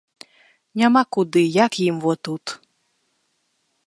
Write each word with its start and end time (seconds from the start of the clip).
Няма 0.81 1.03
куды, 1.17 1.43
як 1.65 1.73
ім 1.89 1.95
во 2.05 2.13
тут. 2.29 2.45